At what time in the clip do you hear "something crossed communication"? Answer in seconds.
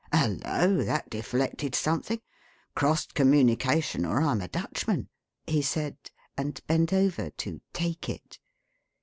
1.75-4.03